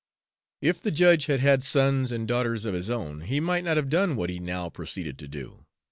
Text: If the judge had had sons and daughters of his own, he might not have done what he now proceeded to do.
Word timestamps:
If 0.63 0.81
the 0.81 0.89
judge 0.89 1.27
had 1.27 1.41
had 1.41 1.61
sons 1.61 2.11
and 2.11 2.27
daughters 2.27 2.65
of 2.65 2.73
his 2.73 2.89
own, 2.89 3.21
he 3.21 3.39
might 3.39 3.63
not 3.63 3.77
have 3.77 3.87
done 3.91 4.15
what 4.15 4.31
he 4.31 4.39
now 4.39 4.67
proceeded 4.67 5.19
to 5.19 5.27
do. 5.27 5.67